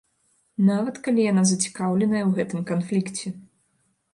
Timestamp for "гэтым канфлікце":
2.39-3.27